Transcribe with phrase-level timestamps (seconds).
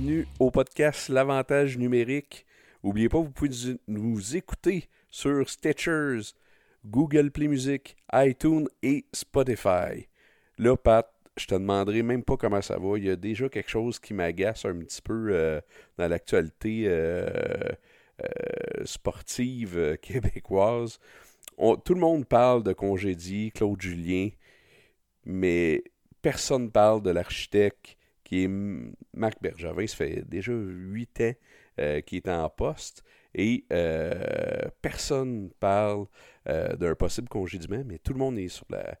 [0.00, 2.46] bienvenue au podcast L'avantage numérique.
[2.82, 3.50] N'oubliez pas, vous pouvez
[3.86, 6.32] nous écouter sur Stitchers,
[6.86, 10.08] Google Play Music, iTunes et Spotify.
[10.56, 11.06] Là, Pat,
[11.36, 12.96] je te demanderai même pas comment ça va.
[12.96, 15.60] Il y a déjà quelque chose qui m'agace un petit peu euh,
[15.98, 17.28] dans l'actualité euh,
[18.22, 20.98] euh, sportive québécoise.
[21.58, 24.30] tout le monde parle de congédie, Claude Julien,
[25.26, 25.84] mais
[26.22, 27.98] personne ne parle de l'architecte
[28.30, 28.48] qui est
[29.12, 29.86] Marc Bergevin.
[29.86, 31.32] Ça fait déjà huit ans
[32.06, 33.02] qu'il est en poste.
[33.34, 33.66] Et
[34.80, 36.06] personne parle
[36.46, 38.96] d'un possible congédiement, mais tout le monde est sur la,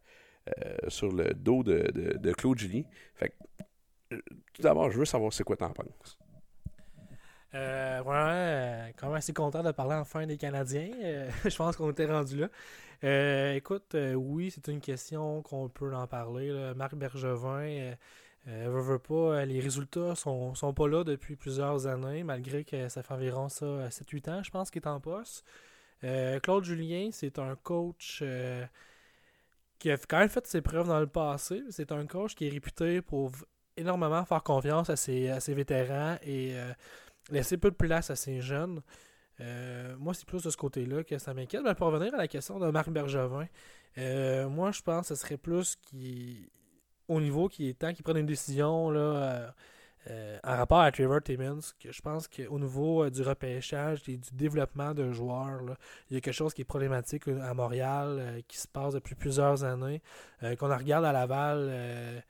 [0.48, 2.82] euh, sur le dos de, Claude Julien.
[3.14, 3.34] Fait
[4.12, 4.18] euh,
[4.52, 6.18] tout d'abord, je veux savoir c'est quoi t'en penses.
[7.54, 10.90] Euh, vraiment, euh, quand même assez content de parler enfin des Canadiens.
[11.44, 12.46] je pense qu'on était rendu
[13.02, 13.54] là.
[13.54, 16.72] écoute, oui, c'est une question qu'on peut en parler.
[16.76, 17.94] Marc Bergevin,
[18.46, 23.14] veut pas, les résultats sont, sont pas là depuis plusieurs années, malgré que ça fait
[23.14, 25.44] environ ça 7-8 ans, je pense, qu'il est en poste.
[26.42, 28.22] Claude Julien, c'est un coach
[29.80, 31.62] qui a quand même fait ses preuves dans le passé.
[31.70, 33.32] C'est un coach qui est réputé pour
[33.76, 36.72] énormément faire confiance à ses, vétérans et euh,
[37.30, 38.82] laisser peu de place à ses jeunes.
[39.40, 41.62] Euh, moi, c'est plus de ce côté-là que ça m'inquiète.
[41.64, 43.46] Mais pour revenir à la question de Marc Bergevin,
[43.98, 46.46] euh, moi, je pense que ce serait plus qui,
[47.10, 49.52] au niveau qui est temps qu'il prenne une décision là,
[50.08, 54.30] euh, en rapport à Trevor Timmons, je pense qu'au niveau euh, du repêchage et du
[54.32, 55.60] développement de joueurs,
[56.08, 59.14] il y a quelque chose qui est problématique euh, à Montréal, qui se passe depuis
[59.14, 60.00] plusieurs années.
[60.58, 62.24] qu'on regarde à Laval,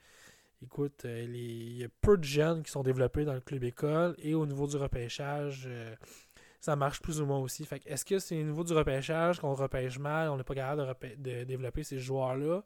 [0.61, 4.33] écoute, il y a peu de jeunes qui sont développés dans le club école et
[4.35, 5.69] au niveau du repêchage,
[6.59, 7.67] ça marche plus ou moins aussi.
[7.85, 11.39] Est-ce que c'est au niveau du repêchage qu'on repêche mal, on n'est pas capable de,
[11.39, 12.63] de développer ces joueurs-là,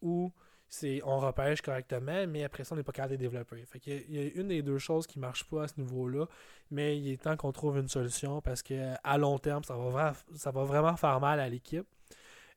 [0.00, 0.32] ou
[0.68, 3.64] c'est on repêche correctement, mais après ça, on n'est pas capable de développer.
[3.66, 6.26] Fait il, y a, une des deux choses qui ne marche pas à ce niveau-là,
[6.70, 10.14] mais il est temps qu'on trouve une solution parce que à long terme, ça va,
[10.34, 11.86] ça va vraiment faire mal à l'équipe.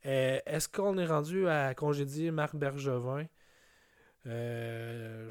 [0.05, 3.25] Euh, est-ce qu'on est rendu à congédier Marc Bergevin?
[4.25, 5.29] Euh,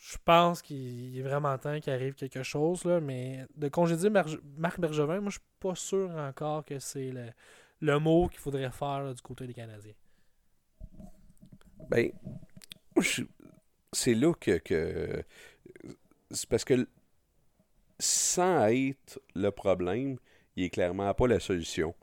[0.00, 4.80] je pense qu'il est vraiment temps qu'il arrive quelque chose, là, mais de congédier Marc
[4.80, 7.12] Bergevin, moi je suis pas sûr encore que c'est
[7.80, 9.94] le, mot qu'il faudrait faire du côté des Canadiens.
[11.88, 12.10] Ben,
[13.92, 15.22] c'est là que,
[16.30, 16.86] c'est parce que
[17.98, 20.18] sans être le problème,
[20.56, 21.94] il est clairement pas la solution.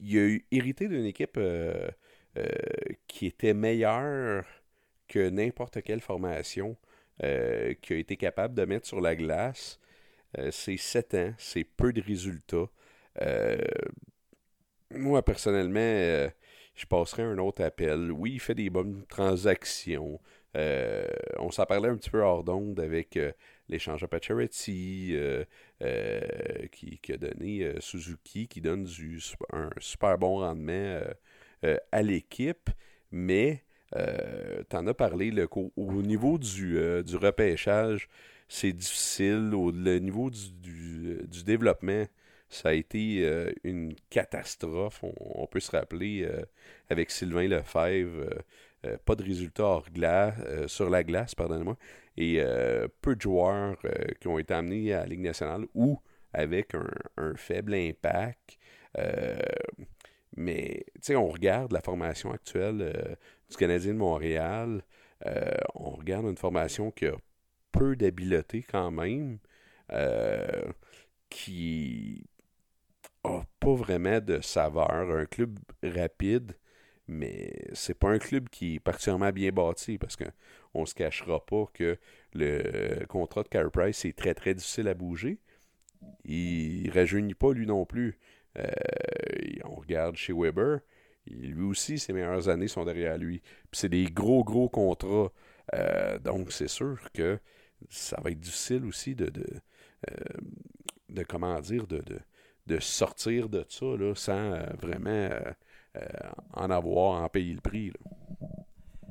[0.00, 1.88] Il a hérité d'une équipe euh,
[2.38, 2.48] euh,
[3.06, 4.44] qui était meilleure
[5.08, 6.76] que n'importe quelle formation
[7.22, 9.78] euh, qui a été capable de mettre sur la glace.
[10.50, 12.68] c'est sept ans, c'est peu de résultats.
[14.90, 16.30] moi, personnellement,
[16.74, 18.10] je passerai un autre appel.
[18.12, 20.20] Oui, il fait des bonnes transactions.
[20.56, 21.06] Euh,
[21.38, 23.32] on s'en parlait un petit peu hors d'onde avec euh,
[23.68, 25.44] l'échange à Pacioretty euh,
[26.70, 29.20] qui, a donné Suzuki, qui donne du,
[29.52, 31.00] un super bon rendement
[31.92, 32.70] à l'équipe.
[33.10, 38.08] Mais tu en as parlé, le, au, niveau du, du repêchage,
[38.48, 39.52] c'est difficile.
[39.54, 42.04] Au le niveau du, du développement,
[42.48, 45.02] ça a été euh, une catastrophe.
[45.02, 46.44] On, peut se rappeler euh,
[46.88, 48.30] avec Sylvain Lefebvre,
[48.86, 50.34] euh, pas de résultats hors glace,
[50.68, 51.76] sur la glace, pardonnez-moi,
[52.16, 52.40] et
[53.00, 53.76] peu de joueurs
[54.20, 55.98] qui ont été amenés à la Ligue nationale ou
[56.32, 56.74] avec
[57.16, 58.58] un, faible impact.
[60.36, 63.16] mais, tu sais, on regarde la formation actuelle
[63.50, 64.82] du Canadien de Montréal.
[65.74, 67.16] on regarde une formation qui a
[67.72, 69.38] peu d'habileté quand même.
[71.30, 72.26] qui
[73.60, 74.90] pas vraiment de saveur.
[74.90, 76.52] Un club rapide,
[77.08, 80.30] mais c'est pas un club qui est particulièrement bien bâti parce qu'on
[80.74, 81.98] on se cachera pas que
[82.34, 85.38] le contrat de Carey Price est très très difficile à bouger.
[86.24, 88.18] Il rajeunit pas lui non plus.
[88.58, 88.70] Euh,
[89.64, 90.80] on regarde chez Weber,
[91.26, 93.42] lui aussi ses meilleures années sont derrière lui.
[93.72, 95.32] c'est des gros gros contrats.
[95.74, 97.38] Euh, donc c'est sûr que
[97.90, 99.46] ça va être difficile aussi de, de,
[100.10, 102.02] euh, comment dire de
[102.66, 105.40] de sortir de ça là, sans euh, vraiment euh,
[105.96, 106.00] euh,
[106.54, 107.92] en avoir, en payer le prix.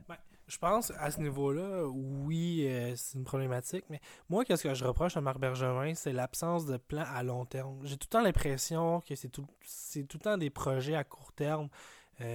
[0.08, 0.18] Ben,
[0.48, 5.16] je pense à ce niveau-là, oui, c'est une problématique, mais moi, qu'est-ce que je reproche
[5.18, 7.80] à Marc Bergevin, c'est l'absence de plan à long terme.
[7.84, 11.04] J'ai tout le temps l'impression que c'est tout, c'est tout le temps des projets à
[11.04, 11.70] court terme.
[12.18, 12.26] tu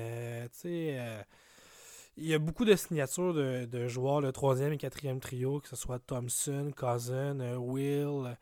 [0.53, 1.25] sais,
[2.17, 5.69] il y a beaucoup de signatures de, de, joueurs, le troisième et quatrième trio, que
[5.69, 8.37] ce soit Thompson, Cousin, Will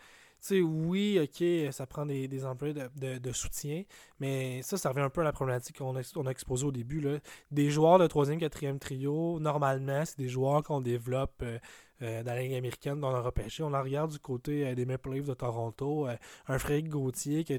[0.46, 3.82] sais, oui, ok, ça prend des, des emplois de, soutien,
[4.20, 7.00] mais ça, ça revient un peu à la problématique qu'on a, on exposée au début.
[7.00, 7.18] Là.
[7.50, 11.58] Des joueurs de troisième, quatrième trio, normalement, c'est des joueurs qu'on développe euh,
[12.00, 13.62] dans la Ligue américaine dont on a repêché.
[13.62, 16.06] On la regarde du côté des Maple Leafs de Toronto.
[16.46, 17.54] un Frédéric Gauthier qui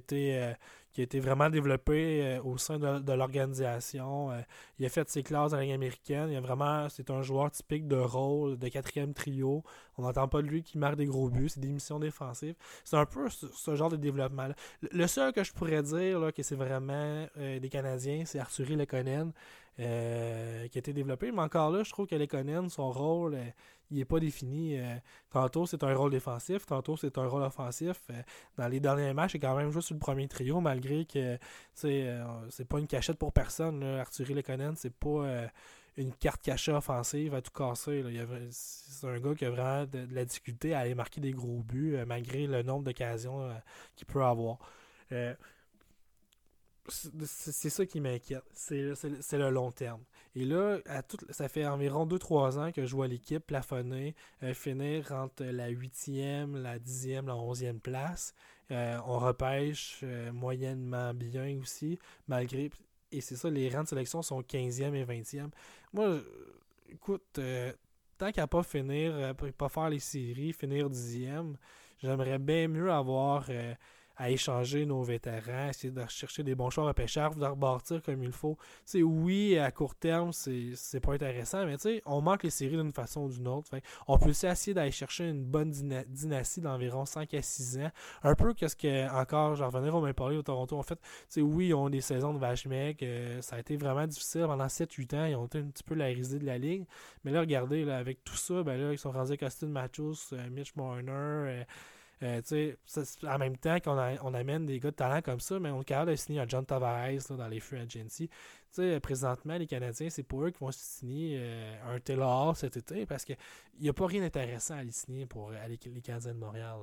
[0.98, 4.31] qui a été vraiment développé euh, au sein de, l'organisation.
[4.31, 4.42] Euh,
[4.80, 6.31] il a fait ses classes en ligne américaine.
[6.31, 9.63] Il a vraiment, c'est un joueur typique de rôle, de quatrième trio.
[10.00, 11.50] On n'entend pas de lui qui marque des gros buts.
[11.50, 12.56] C'est des missions défensives.
[12.83, 14.48] C'est un peu ce, genre de développement.
[14.48, 14.56] -là.
[14.92, 18.75] Le seul que je pourrais dire là, que c'est vraiment euh, des Canadiens, c'est Arthurie
[18.75, 19.33] Lekonen.
[19.78, 21.31] qui a été développé.
[21.31, 23.38] Mais encore là, je trouve que Lekonen, son rôle,
[23.92, 24.80] il n'est pas défini.
[24.80, 24.95] Euh,
[25.30, 28.01] tantôt, c'est un rôle défensif, tantôt, c'est un rôle offensif.
[28.10, 28.22] Euh,
[28.57, 31.38] dans les derniers matchs, il est quand même juste sur le premier trio, malgré que
[31.86, 33.80] euh, c'est pas une cachette pour personne.
[33.80, 34.01] Là.
[34.01, 35.48] Arthurie Lekonen, c'est pas
[35.98, 38.04] une carte cachée offensive à tout casser.
[38.51, 41.98] C'est un gars qui a vraiment de, la difficulté à aller marquer des gros buts,
[42.06, 43.50] malgré le nombre d'occasions
[43.95, 44.60] qu'il peut avoir
[46.89, 48.44] c'est ça qui m'inquiète.
[48.54, 50.01] C'est le long terme.
[50.36, 54.54] Et là, à tout, ça fait environ 2-3 ans que je vois l'équipe plafonner, euh,
[54.54, 58.34] finir entre la 8e, la 10e, la 11e place.
[58.72, 61.98] Euh, on repêche euh, moyennement bien aussi,
[62.28, 62.69] malgré.
[63.12, 65.50] Et c'est ça, les rangs de sélection sont 15e et 20e.
[65.94, 66.19] Moi,
[66.90, 67.40] écoute,
[68.18, 71.56] tant qu'à pas finir, pas faire les séries, finir 10e,
[72.00, 73.50] j'aimerais bien mieux avoir
[74.18, 78.24] à échanger nos vétérans, essayer de chercher des bons choix à pêcheurs, de repartir comme
[78.24, 78.58] il faut.
[78.86, 81.75] sais, oui, à court terme, c'est pas intéressant, mais
[82.06, 83.69] on manque les séries d'une façon ou d'une autre.
[84.08, 85.72] on peut aussi essayer d'aller chercher une bonne
[86.08, 87.92] dynastie d'environ 5 à 6 ans.
[88.24, 91.00] Un peu qu'est-ce que, encore, je revenir au même parler au Toronto, en fait,
[91.38, 94.68] oui, ils ont des saisons de vache mec, euh, ça a été vraiment difficile pendant
[94.68, 96.86] 7-8 ans, ils ont été un petit peu la risée de la ligue.
[97.24, 100.16] Mais là, regardez, là, avec tout ça, ben là, ils sont rendus avec Austin Matthews,
[100.34, 101.64] euh, Mitch Marner, euh,
[102.24, 102.42] euh,
[103.28, 105.86] en même temps qu'on on amène des gars de talent comme ça, mais on est
[105.86, 108.30] capable de signer un John Tavares dans les Free Agency.
[109.02, 113.24] présentement, les Canadiens, c'est pour eux qui vont signer euh, un Taylor cet été parce
[113.24, 113.38] qu'il
[113.80, 116.80] n'y a pas rien d'intéressant à les signer pour les Canadiens de Montréal.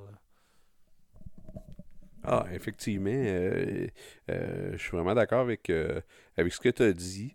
[2.22, 3.10] Ah, effectivement.
[3.10, 3.88] Euh,
[4.28, 5.70] je suis vraiment d'accord avec,
[6.36, 7.34] avec ce que tu as dit.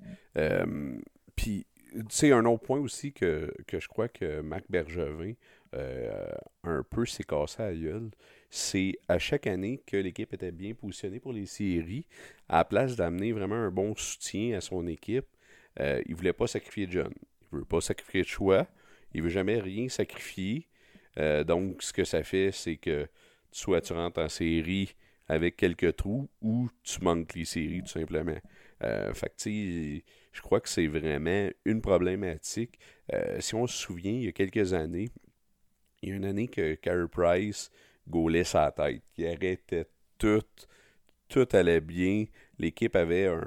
[1.36, 5.34] Puis, tu sais, un autre point aussi que, que je crois que Marc Bergevin
[5.76, 6.28] euh,
[6.64, 8.10] un peu s'est cassé à gueule,
[8.50, 12.08] c'est à chaque année que l'équipe était bien positionnée pour les séries,
[12.48, 15.28] à la place d'amener vraiment un bon soutien à son équipe,
[15.80, 17.14] euh, il ne voulait pas sacrifier John.
[17.52, 18.68] Il ne veut pas sacrifier de choix.
[19.14, 20.68] Il ne veut jamais rien sacrifier.
[21.20, 23.08] Euh, donc, ce que ça fait, c'est que
[23.52, 24.96] soit tu rentres en série
[25.28, 28.38] avec quelques trous ou tu manques les séries, tout simplement.
[28.82, 32.80] je crois que c'est vraiment une problématique.
[33.40, 35.10] si on se souvient, il y a quelques années,
[36.02, 37.72] il y a une année que Carey Price
[38.08, 39.88] gaulait sa tête, qui arrêtait
[40.18, 40.44] tout,
[41.28, 42.26] tout allait bien,
[42.58, 43.46] l'équipe avait un,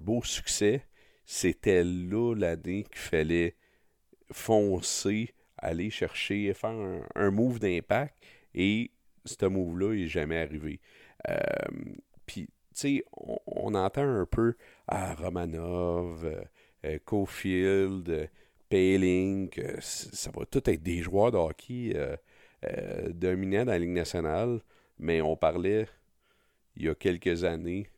[0.00, 0.84] beau succès.
[1.24, 3.56] C'était là l'année qu'il fallait
[4.30, 8.14] foncer, aller chercher, faire un, move d'impact,
[8.54, 8.90] et
[9.24, 10.80] ce move-là n'est jamais arrivé.
[11.28, 11.36] Euh,
[12.26, 14.56] puis, tu sais, on, entend un peu
[14.88, 16.42] à Romanov, euh,
[16.84, 16.98] euh
[18.72, 22.16] Cofield, Payling, ça va tout être des joueurs de hockey euh,
[22.64, 24.60] euh, dominants dans la Ligue nationale,
[24.98, 25.86] mais on parlait
[26.76, 27.88] il y a quelques années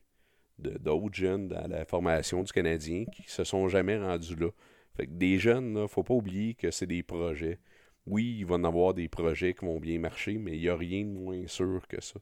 [0.59, 4.51] d'autres jeunes dans la formation du Canadien qui se sont jamais rendus là.
[4.97, 7.59] Fait que des jeunes, ne faut pas oublier que c'est des projets.
[8.07, 10.77] Oui, il va en avoir des projets qui vont bien marcher, mais il n'y a
[10.77, 12.21] rien de moins sûr que ça.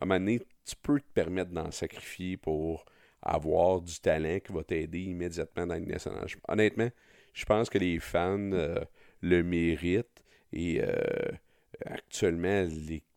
[0.00, 2.84] À un moment donné, tu peux te permettre d'en sacrifier pour
[3.20, 6.26] avoir du talent qui va t'aider immédiatement dans la Ligue nationale.
[6.48, 6.90] Honnêtement,
[7.32, 8.80] je pense que les fans euh,
[9.22, 11.30] le méritent et euh,
[11.86, 12.66] actuellement,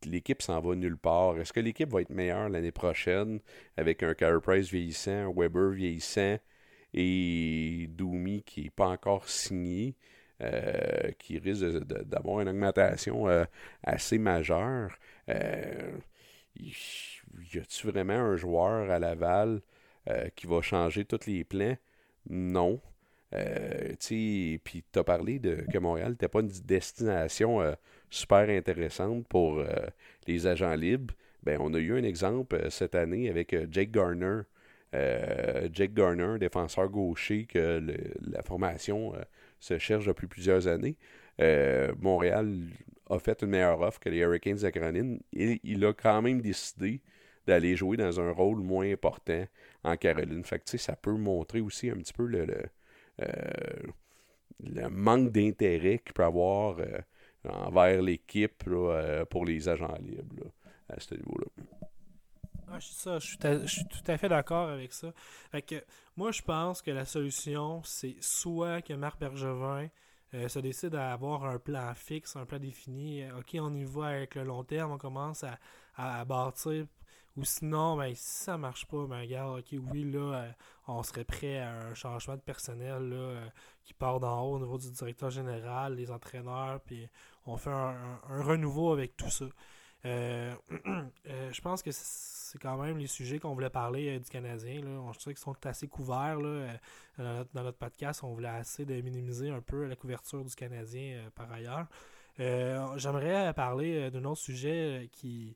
[0.05, 1.37] l'équipe s'en va nulle part.
[1.39, 3.39] Est-ce que l'équipe va être meilleure l'année prochaine
[3.77, 6.37] avec un Carey Price vieillissant, un Weber vieillissant
[6.93, 9.95] et Doomy qui n'est pas encore signé?
[10.41, 13.27] Euh, qui risque d'avoir une augmentation
[13.83, 14.97] assez majeure?
[15.27, 16.71] y
[17.57, 19.61] a-t-il vraiment un joueur à Laval
[20.35, 21.77] qui va changer tous les plans?
[22.29, 22.81] Non.
[23.33, 27.73] Euh, puis tu as parlé de que Montréal n'était pas une destination euh,
[28.09, 29.67] super intéressante pour euh,
[30.27, 31.13] les agents libres.
[31.43, 34.41] Ben, on a eu un exemple cette année avec Jake Garner.
[35.71, 37.81] Jake Garner, défenseur gaucher que
[38.21, 39.13] la formation
[39.59, 40.95] se cherche depuis plusieurs années.
[41.99, 42.67] Montréal
[43.09, 45.19] a fait une meilleure offre que les Hurricanes de Caroline.
[45.33, 47.01] Il a quand même décidé
[47.47, 49.45] d'aller jouer dans un rôle moins important
[49.83, 50.43] en Caroline.
[50.43, 52.63] Fait que, ça peut montrer aussi un petit peu le euh,
[53.19, 56.99] le manque d'intérêt qu'il peut avoir euh,
[57.45, 60.51] envers l'équipe euh, pour les agents libres
[60.89, 61.47] à ce niveau-là.
[62.69, 65.13] Ah, je, suis tout à fait d'accord avec ça.
[66.15, 69.89] moi, je pense que la solution, c'est soit que Marc Bergevin
[70.47, 73.23] se décide à avoir un plan fixe, un plan défini.
[73.31, 75.45] ok, on y va avec le long terme, on commence
[75.95, 76.87] à bâtir
[77.35, 80.51] ou sinon, ben, si ça marche pas, ben, regarde, ok, oui, là, euh,
[80.87, 83.49] on serait prêt à un changement de personnel là, euh,
[83.83, 87.07] qui part d'en haut au niveau du directeur général, les entraîneurs, puis
[87.47, 89.45] on fait un, renouveau avec tout ça.
[90.05, 90.53] Euh,
[91.25, 94.81] je pense que c'est quand même les sujets qu'on voulait parler du Canadien.
[94.81, 94.91] Là.
[95.01, 96.77] On sait qu'ils sont assez couverts là,
[97.17, 98.23] dans, notre, podcast.
[98.23, 101.87] On voulait assez de minimiser un peu la couverture du Canadien par ailleurs.
[102.37, 105.55] J'aimerais parler d'un autre sujet qui,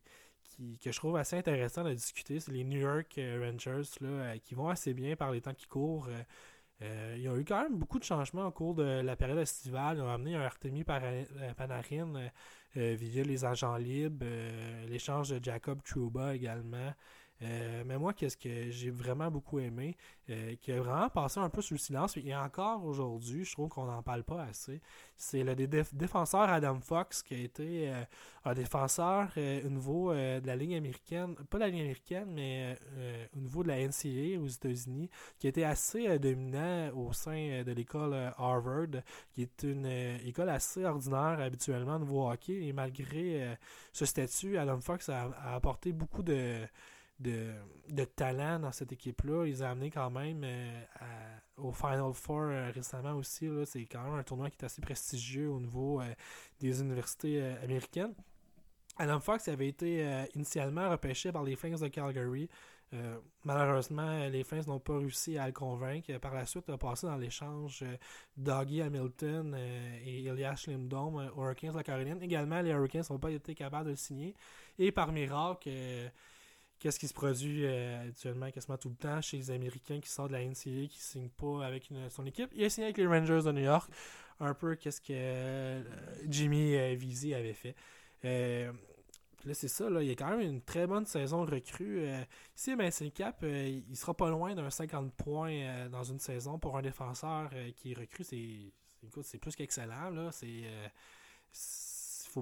[0.81, 4.37] que je trouve assez intéressant de discuter, c'est les New York euh, Rangers là, euh,
[4.43, 6.09] qui vont assez bien par les temps qui courent.
[6.81, 9.39] Euh, il y a eu quand même beaucoup de changements au cours de la période
[9.39, 9.97] estivale.
[9.97, 12.29] Ils ont amené un Artemi Panarin
[12.75, 14.25] via les agents libres,
[14.87, 16.93] l'échange de Jacob Trouba également.
[17.43, 19.95] Euh, mais moi, qu'est-ce que j'ai vraiment beaucoup aimé,
[20.29, 23.69] euh, qui a vraiment passé un peu sous le silence, et encore aujourd'hui, je trouve
[23.69, 24.81] qu'on n'en parle pas assez,
[25.17, 28.03] c'est le défenseur Adam Fox, qui a été euh,
[28.45, 32.77] un défenseur au niveau de la ligne américaine, pas la ligne américaine, mais
[33.35, 37.71] au niveau de la NCAA aux États-Unis, qui a été assez dominant au sein de
[37.73, 39.01] l'école Harvard,
[39.31, 39.85] qui est une
[40.25, 43.57] école assez ordinaire habituellement au niveau hockey, et malgré
[43.91, 46.65] ce statut, Adam Fox a apporté beaucoup de
[47.19, 47.53] de,
[47.89, 49.45] de talent dans cette équipe-là.
[49.45, 50.81] Ils ont amené quand même euh,
[51.57, 53.49] au Final Four euh, récemment aussi.
[53.65, 56.13] C'est quand même un tournoi qui est assez prestigieux au niveau euh,
[56.59, 58.13] des universités américaines.
[58.97, 62.49] Adam Fox avait été initialement repêché par les Flames de Calgary.
[63.43, 66.17] malheureusement, les Flames n'ont pas réussi à le convaincre.
[66.17, 67.85] Par la suite, il a passé dans l'échange
[68.35, 69.55] Doggy Hamilton
[70.03, 72.19] et Elias Lindholm aux Hurricanes de la Caroline.
[72.23, 74.33] Également, les Hurricanes n'ont pas été capables de le signer.
[74.79, 75.69] Et par miracle,
[76.79, 80.29] qu'est-ce qui se produit euh, actuellement quasiment tout le temps chez les Américains qui sortent
[80.29, 82.49] de la NCAA, qui ne signent pas avec son équipe.
[82.53, 83.89] Il a signé avec les Rangers de New York,
[84.39, 85.83] un peu qu'est-ce que euh,
[86.27, 87.75] Jimmy euh, Vizzy avait fait.
[88.23, 92.07] là, c'est ça, il y a quand même une très bonne saison recrue.
[92.55, 96.77] ici, ben, c'est cap, il sera pas loin d'un 50 points dans une saison pour
[96.77, 98.23] un défenseur qui est recrue.
[98.23, 100.31] C'est plus qu'excellent.
[100.31, 100.63] C'est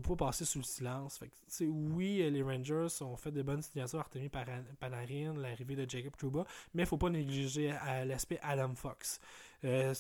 [0.01, 1.21] faut pas passer sous le silence.
[1.61, 6.85] Oui, les Rangers ont fait de bonnes signatures, Artemi Panarin, l'arrivée de Jacob Trouba, mais
[6.85, 7.73] faut pas négliger
[8.05, 9.19] l'aspect Adam Fox.
[9.63, 9.93] Euh,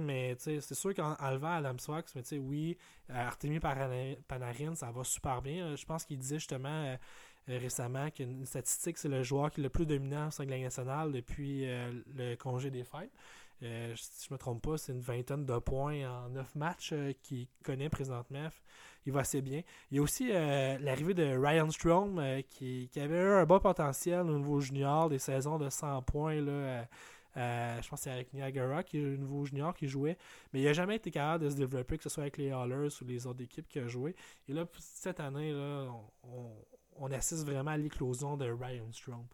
[0.00, 2.76] mais c'est sûr qu'en enlevant Adam Fox, mais oui,
[3.08, 5.76] Artemi Panarin, ça va super bien.
[5.76, 6.96] Je pense qu'il disait justement
[7.48, 10.50] euh, récemment qu'une statistique, c'est le joueur qui est le plus dominant au sein de
[10.50, 13.12] nationale depuis euh, le congé des fêtes.
[13.60, 17.88] Si je me trompe pas, c'est une vingtaine de points en neuf matchs qu'il connaît
[17.88, 18.48] présentement
[19.06, 19.62] il va assez bien.
[19.90, 24.20] Il y a aussi euh, l'arrivée de Ryan Strom euh, qui, avait un bon potentiel
[24.20, 26.40] au niveau junior, des saisons de 100 points.
[26.40, 26.86] Là,
[27.36, 30.16] euh, je pense que c'est avec Niagara, qui est le nouveau junior qui jouait.
[30.52, 32.88] Mais il n'a jamais été capable de se développer, que ce soit avec les Hallers
[33.00, 34.14] ou les autres équipes qui a joué.
[34.48, 35.90] Et là, cette année, là,
[36.96, 39.26] on, assiste vraiment à l'éclosion de Ryan Strom.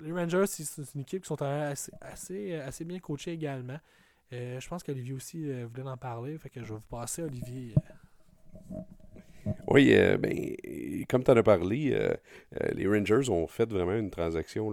[0.00, 3.78] Les Rangers, c'est une équipe qui sont assez, assez, assez bien coachés également.
[4.32, 7.74] Euh, je pense qu'Olivier aussi euh, voulait en parler, je vais vous passer, Olivier.
[9.68, 10.56] Oui, euh, ben,
[11.08, 11.96] comme tu en as parlé,
[12.72, 14.70] les Rangers ont fait vraiment une transaction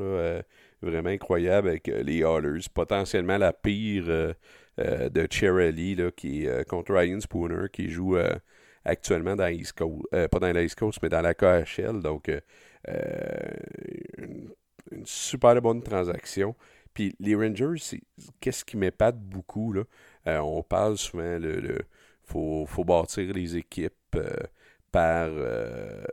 [0.82, 2.68] vraiment incroyable avec les Oilers.
[2.74, 4.34] Potentiellement la pire
[4.78, 8.16] de Cherry qui est contre Ryan Spooner, qui joue
[8.86, 12.00] actuellement dans l'East Coast, pas dans l'East Coast, mais dans la KHL.
[12.02, 12.32] Donc,
[14.92, 16.56] une, super bonne transaction.
[16.94, 18.00] Puis les Rangers,
[18.40, 19.84] qu'est-ce qui m'épate beaucoup, là?
[20.28, 21.80] Euh, on parle souvent, le,
[22.24, 24.36] faut, faut bâtir les équipes euh,
[24.92, 26.04] par, euh,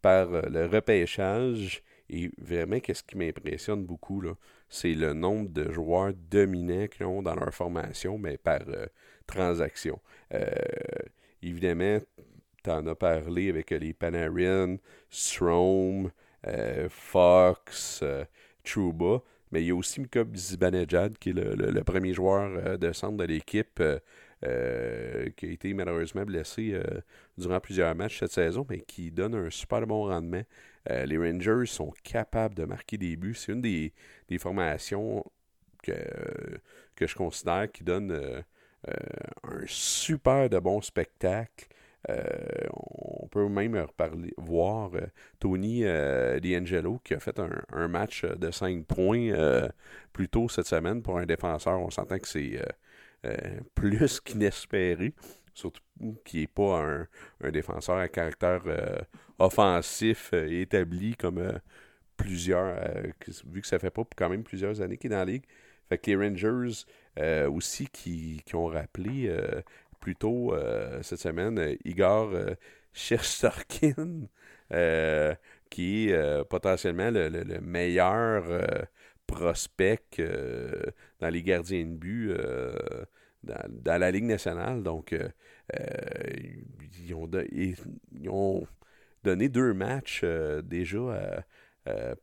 [0.00, 1.82] par le repêchage.
[2.08, 4.22] Et vraiment, qu'est-ce qui m'impressionne beaucoup,
[4.68, 8.60] c'est le nombre de joueurs dominants qu'ils ont dans leur formation, mais par
[9.26, 9.98] transaction.
[11.42, 12.00] évidemment,
[12.62, 14.76] tu en as parlé avec les Panarin,
[15.08, 16.10] Strom,
[16.88, 18.02] Fox,
[18.64, 19.22] Trouba.
[19.52, 23.18] Mais il y a aussi Mikob Zibanejad, qui est le, premier joueur euh, de centre
[23.18, 23.98] de l'équipe, euh,
[24.44, 26.74] euh, qui a été malheureusement blessé
[27.38, 30.42] durant plusieurs matchs cette saison, mais qui donne un super bon rendement.
[30.88, 33.34] les Rangers sont capables de marquer des buts.
[33.36, 33.92] C'est une des,
[34.38, 35.22] formations
[35.84, 35.92] que,
[36.96, 38.42] que je considère qui donne
[38.84, 41.68] un super de bon spectacle.
[42.10, 45.06] Euh, on peut même reparler, voir euh,
[45.38, 49.32] Tony euh, D'Angelo qui a fait un, match de 5 points
[50.12, 51.80] plus tôt cette semaine pour un défenseur.
[51.80, 52.60] On s'entend que c'est
[53.74, 55.14] plus qu'inespéré.
[55.54, 55.82] Surtout
[56.24, 56.82] qu'il n'est pas
[57.42, 58.62] un, défenseur à caractère
[59.38, 61.60] offensif établi comme
[62.16, 62.76] plusieurs,
[63.46, 65.44] vu que ça fait pas quand même plusieurs années qu'il est dans la ligue.
[65.88, 66.84] Fait que les Rangers
[67.48, 69.30] aussi qui, ont rappelé
[70.02, 70.52] plus tôt
[71.00, 72.34] cette semaine Igor
[72.92, 74.26] Shesterkin,
[75.70, 78.44] qui est potentiellement le, meilleur
[79.28, 80.00] prospect
[81.20, 82.34] dans les gardiens de but
[83.44, 84.82] dans, la Ligue nationale.
[84.82, 85.14] Donc,
[85.72, 87.76] ils, ont ils,
[88.28, 88.66] ont
[89.22, 90.24] donné deux matchs
[90.64, 91.44] déjà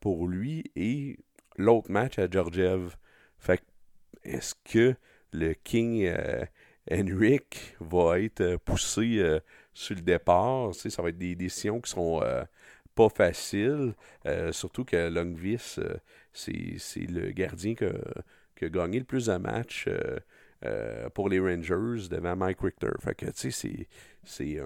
[0.02, 1.18] pour lui et
[1.56, 2.98] l'autre match à Georgiev.
[3.38, 3.64] Fait
[4.24, 4.96] est-ce que
[5.32, 6.12] le King
[6.92, 9.40] Henrik va être poussé
[9.74, 10.74] sur le départ?
[10.74, 12.22] ça va être des décisions qui sont
[12.96, 13.94] pas faciles.
[14.52, 15.80] surtout que Longvis,
[16.34, 19.88] c'est le gardien qui a gagné le plus de matchs
[20.66, 22.92] euh, pour les Rangers devant Mike Richter.
[23.00, 23.88] Fait que, tu sais,
[24.26, 24.62] c'est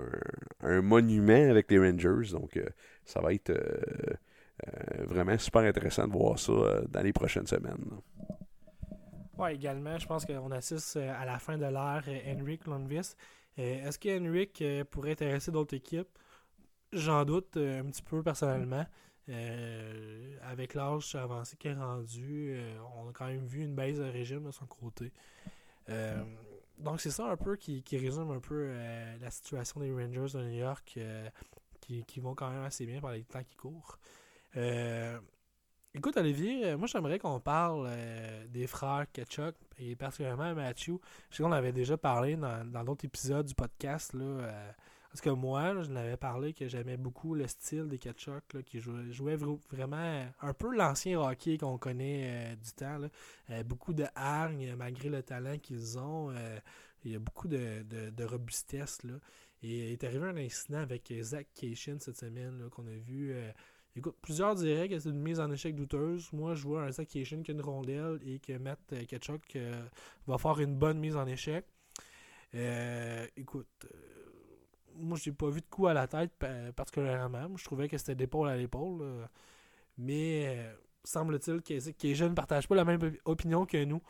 [0.63, 2.32] un, monument avec les Rangers.
[2.32, 2.65] Donc, euh,
[3.06, 4.15] ça va être euh,
[5.06, 7.86] vraiment super intéressant de voir ça dans les prochaines semaines.
[9.38, 13.18] Oui, également, je pense qu'on assiste à la fin de l'ère Henrik Lundqvist.
[13.58, 16.18] Est-ce que Henrik pourrait intéresser d'autres équipes?
[16.92, 18.86] J'en doute un petit peu personnellement.
[19.28, 22.58] avec l'âge avancé qu'il est rendu,
[22.96, 25.12] on a quand même vu une baisse de régime de son côté.
[25.90, 26.24] Euh,
[26.78, 30.44] donc c'est ça un peu qui, résume un peu euh, la situation des Rangers de
[30.44, 31.30] New York euh,
[31.82, 34.00] qui, vont quand même assez bien par les temps qui courent.
[35.95, 37.89] Écoute Olivier, moi j'aimerais qu'on parle
[38.50, 41.00] des frères Ketchuk et particulièrement Matthew.
[41.29, 44.51] Je sais qu'on avait déjà parlé dans d'autres épisodes du podcast là,
[45.13, 49.35] parce que moi, je l'avais parlé que j'aimais beaucoup le style des Ketchuk, qui jouait,
[49.69, 53.00] vraiment un peu l'ancien hockey qu'on connaît euh, du temps.
[53.51, 56.31] Euh, beaucoup de hargne, malgré le talent qu'ils ont.
[56.31, 56.57] Euh,
[57.05, 59.03] il y a beaucoup de, robustesse.
[59.03, 59.13] Là.
[59.62, 63.35] Et il est arrivé un incident avec Zach Cation cette semaine qu'on a vu.
[63.95, 66.32] Écoute, plusieurs diraient que c'est une mise en échec douteuse.
[66.34, 69.58] Moi, je vois un Cation qui a une rondelle et que Matt Ketchuk
[70.27, 71.65] va faire une bonne mise en échec.
[73.36, 73.88] écoute
[74.95, 76.32] moi, j'ai pas vu de coup à la tête
[76.75, 77.58] particulièrement.
[77.58, 79.27] Je trouvais que c'était d'épaule à l'épaule.
[79.97, 84.01] Mais euh, semble-t-il que les jeunes ne partagent pas la même opinion que nous.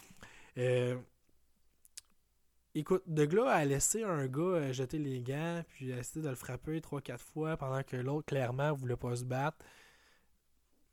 [2.75, 6.23] Euh, écoute, De Glas a laissé un gars euh, jeter les gants, puis a essayé
[6.23, 9.57] de le frapper 3-4 fois pendant que l'autre, clairement, voulait pas se battre.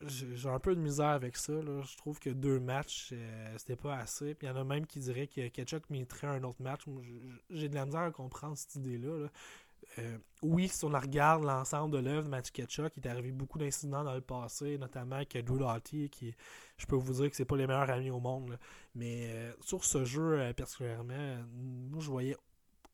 [0.06, 1.52] J'ai un peu de misère avec ça.
[1.60, 3.12] Je trouve que deux matchs,
[3.58, 4.34] c'était pas assez.
[4.34, 6.80] Puis il y en a même qui diraient que Ketchuk mériterait un autre match.
[7.50, 9.24] J'ai de la misère à comprendre cette idée-là.
[9.24, 9.28] là
[9.98, 13.58] euh, oui, si on regarde l'ensemble de l'œuvre de Matthew Ketchuk, il est arrivé beaucoup
[13.58, 16.34] d'incidents dans le passé, notamment avec Drew Doughty, qui,
[16.76, 18.58] je peux vous dire que c'est pas les meilleurs amis au monde.
[18.94, 21.44] Mais euh, sur ce jeu euh, particulièrement,
[21.90, 22.36] moi, je voyais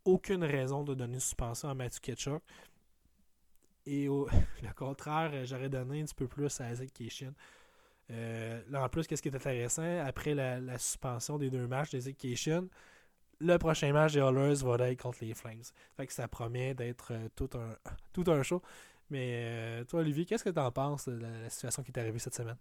[0.04, 2.42] aucune raison de donner une suspension à Matthew Ketchuk.
[3.84, 4.26] Et au
[4.62, 7.34] le contraire, j'aurais donné un petit peu plus à Isaac Cation.
[8.08, 12.68] là, en plus, qu'est-ce qui est intéressant, après la, suspension des deux matchs d'Isaac Cation,
[13.40, 15.62] le prochain match des Oilers va être contre les Flames.
[15.96, 17.76] Fait que ça promet d'être euh, tout, un,
[18.12, 18.62] tout un show.
[19.10, 22.18] Mais euh, toi, Olivier, qu'est-ce que tu en penses de la, situation qui est arrivée
[22.18, 22.56] cette semaine?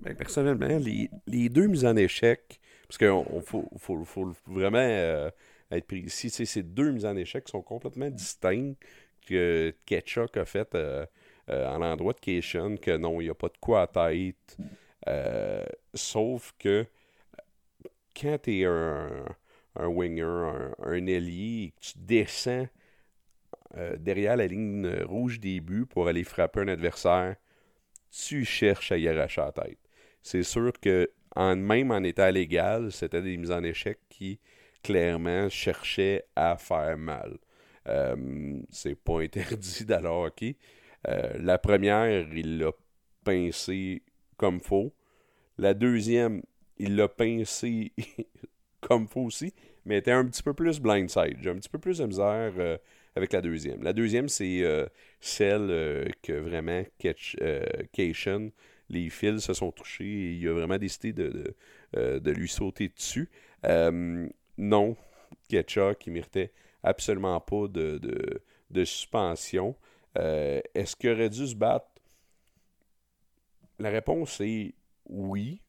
[0.00, 5.30] Ben, personnellement, les, deux mises en échec, parce qu'il faut, faut, vraiment euh,
[5.70, 8.78] être précis, ces deux mises en échec sont complètement distinctes
[9.26, 10.76] que Ketchuk a fait
[11.48, 14.56] en l'endroit de Cation, que non, il n'y a pas de quoi à tête.
[15.94, 16.86] sauf que
[18.20, 22.66] quand tu es un, winger, un, un ailier, que tu descends
[23.76, 27.36] euh, derrière la ligne rouge des buts pour aller frapper un adversaire,
[28.10, 29.78] tu cherches à y arracher la tête.
[30.22, 34.40] C'est sûr que même en état légal, c'était des mises en échec qui
[34.82, 37.36] clairement cherchaient à faire mal.
[37.88, 40.56] Euh, c'est pas interdit d'aller hockey.
[41.08, 42.72] Euh, la première, il l'a
[43.24, 44.02] pincé
[44.36, 44.94] comme faux.
[45.58, 46.42] La deuxième,
[46.78, 47.92] il l'a pincé
[48.80, 49.52] comme faut aussi,
[49.84, 51.38] mais était un petit peu plus blindside.
[51.40, 52.78] J'ai un petit peu plus de misère euh,
[53.14, 53.82] avec la deuxième.
[53.82, 54.86] La deuxième, c'est euh,
[55.20, 57.36] celle euh, que vraiment catch,
[57.92, 58.52] Cation,
[58.88, 61.54] les fils se sont touchés et il a vraiment décidé de,
[61.94, 63.28] de, lui sauter dessus.
[64.58, 64.96] non,
[65.48, 66.52] Ketchuk, qui méritait
[66.84, 67.98] absolument pas de,
[68.70, 69.74] de suspension.
[70.14, 71.88] Est-ce qu'il aurait dû se battre?
[73.80, 74.74] La réponse est
[75.08, 75.60] oui.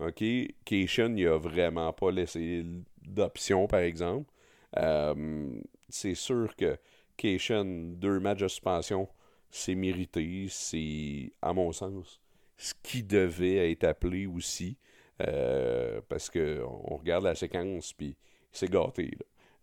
[0.00, 0.22] OK?
[0.64, 2.64] Cation, il a vraiment pas laissé
[3.02, 4.30] d'option, par exemple.
[4.76, 6.78] Euh, c'est sûr que
[7.16, 9.08] Cation, deux matchs de suspension,
[9.50, 10.46] c'est mérité.
[10.50, 12.20] C'est, à mon sens,
[12.56, 14.78] ce qui devait être appelé aussi.
[15.26, 18.16] Euh, parce que on regarde la séquence, puis
[18.52, 19.10] il s'est gâté.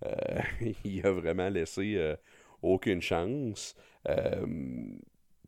[0.05, 0.41] Euh,
[0.83, 2.15] il a vraiment laissé
[2.61, 3.73] aucune chance.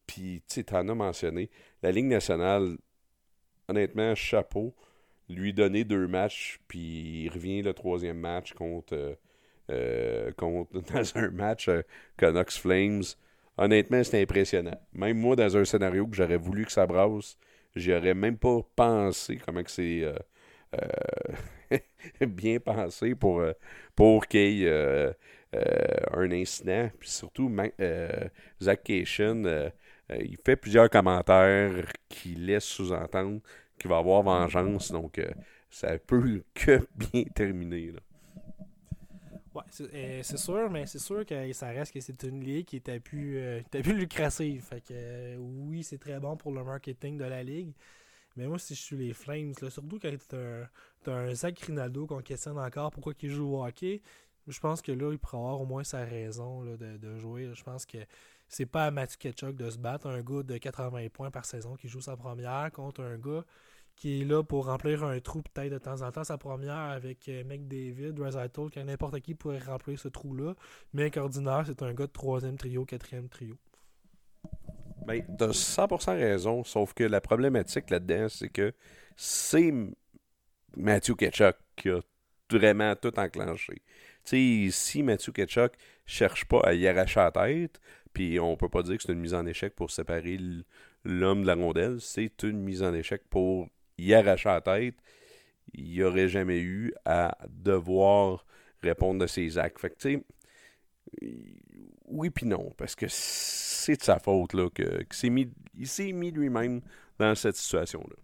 [0.06, 1.50] puis, tu sais, t'en as mentionné.
[1.84, 2.78] La Ligue nationale
[3.70, 4.74] honnêtement, chapeau.
[5.30, 9.18] lui donner deux matchs, puis il revient le troisième match contre,
[10.38, 11.70] contre dans un match
[12.18, 13.04] Canucks Flames.
[13.58, 14.80] Honnêtement, c'est impressionnant.
[14.94, 17.38] Même moi, dans un scénario que j'aurais voulu que ça brasse,
[17.76, 20.04] j'y aurais même pas pensé comment c'est
[22.22, 23.44] bien pensé pour,
[23.96, 25.14] pour qu'il y ait
[26.14, 26.90] un incident.
[27.00, 27.52] Puis surtout,
[28.62, 29.72] Zach Cation
[30.12, 33.42] euh, il fait plusieurs commentaires qui laissent sous-entendre
[33.78, 34.92] qu'il va avoir vengeance.
[34.92, 35.30] Donc, euh,
[35.70, 37.94] ça peut que bien terminer.
[39.54, 42.78] Ouais, euh, c'est sûr, mais c'est sûr que ça reste que c'est une ligue qui
[42.78, 44.62] était plus, plus lucrative.
[44.64, 47.74] Fait que oui, c'est très bon pour le marketing de la ligue.
[48.36, 52.22] Mais moi, si je suis les Flames, surtout quand tu as, un Zach Rinaldo qu'on
[52.22, 54.02] questionne encore pourquoi il joue au hockey,
[54.48, 57.50] je pense que là, il pourrait avoir au moins sa raison de, de, jouer.
[57.54, 57.98] Je pense que
[58.48, 61.76] c'est pas à Matthew Ketchuk de se battre, un gars de 80 points par saison
[61.76, 63.44] qui joue sa première contre un gars
[63.98, 67.28] qui est là pour remplir un trou peut-être de temps en temps sa première avec
[67.30, 70.54] euh, McDavid, Rosaitel, quand n'importe qui pourrait remplir ce trou-là,
[70.94, 73.58] mais qu'ordinaire, c'est un gars de troisième trio, quatrième trio.
[75.06, 78.74] Ben, t'as 100% raison, sauf que la problématique là-dedans, c'est que
[79.16, 79.74] c'est
[80.76, 82.00] Matthew Ketchuk qui a
[82.52, 83.82] vraiment tout enclenché.
[84.24, 85.74] si Matthew Ketchuk
[86.08, 87.80] cherche pas à y arracher la tête,
[88.14, 90.40] puis on peut pas dire que c'est une mise en échec pour séparer
[91.04, 92.02] l'homme de la rondelle.
[92.02, 94.96] C'est une mise en échec pour y arracher la tête.
[95.74, 98.46] Il n'y aurait jamais eu à devoir
[98.82, 99.80] répondre de ses actes.
[99.80, 100.24] Fait que, tu sais,
[102.06, 106.32] oui puis non, parce que c'est de sa faute là, que, mis, il s'est mis
[106.32, 106.82] lui-même
[107.20, 108.16] dans cette situation-là.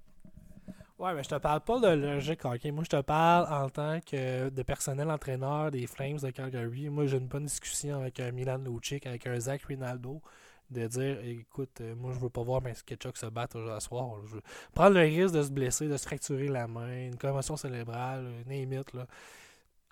[1.04, 2.72] Ouais, mais je te parle pas de logique hockey.
[2.72, 6.88] Moi, je te parle en tant que de personnel entraîneur des Flames de Calgary.
[6.88, 10.22] Moi, j'ai une bonne discussion avec un Milan Lucic, avec un Zach Rinaldo,
[10.70, 14.16] de dire écoute, euh, moi, je veux pas voir mes Ketchuk se battre aujourd'hui soir.
[14.28, 14.42] Je veux
[14.74, 18.54] prendre le risque de se blesser, de se fracturer la main, une commotion cérébrale, une
[18.54, 18.94] limite.
[18.94, 19.06] Là.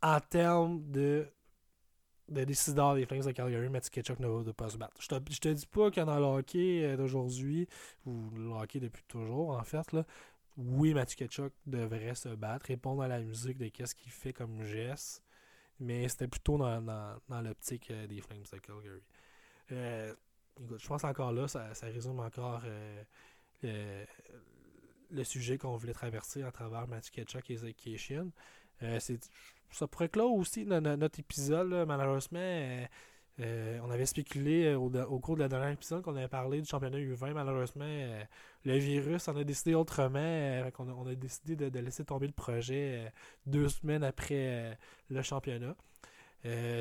[0.02, 1.28] En termes de
[2.32, 4.96] de décideur des Flames de Calgary, Matthew Ketchuk ne va pas se battre.
[5.00, 7.68] Je te, je te dis pas que dans le hockey euh, d'aujourd'hui,
[8.06, 10.06] ou le hockey depuis toujours, en fait, là,
[10.58, 14.64] oui, Mathieu Ketchuk devrait se battre, répondre à la musique de qu'est-ce qu'il fait comme
[14.64, 15.24] geste,
[15.80, 19.02] mais c'était plutôt dans, dans, l'optique euh, des Flames de Calgary.
[19.72, 20.14] Euh,
[20.78, 24.06] je pense encore là, ça, résume encore euh,
[25.10, 27.76] le, sujet qu'on voulait traverser à travers Mathieu Ketchuk et Zach
[29.72, 32.86] ça pourrait clore aussi notre, épisode, malheureusement.
[33.40, 36.68] Euh, on avait spéculé euh, au, cours de la dernière épisode qu'on avait parlé du
[36.68, 37.34] championnat U20.
[37.34, 38.24] Malheureusement, euh,
[38.66, 40.70] le virus en a décidé autrement.
[40.80, 43.12] on, a, décidé de, laisser tomber le projet
[43.46, 44.78] deux semaines après
[45.10, 45.76] le championnat.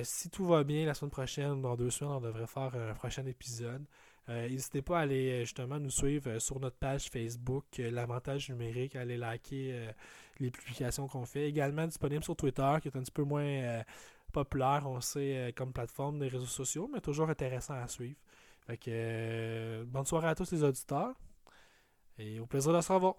[0.03, 3.25] si tout va bien, la semaine prochaine, dans deux semaines, on devrait faire un prochain
[3.27, 3.85] épisode.
[4.29, 9.17] N'hésitez pas à aller justement nous suivre sur notre page Facebook, l'avantage numérique, à aller
[9.17, 9.89] liker
[10.39, 11.49] les publications qu'on fait.
[11.49, 13.83] Également disponible sur Twitter, qui est un petit peu moins
[14.31, 18.17] populaire, on sait, euh, comme plateforme des réseaux sociaux, mais toujours intéressant à suivre.
[18.67, 21.15] Fait euh, bonne soirée à tous les auditeurs
[22.19, 23.15] et au plaisir de se revoir.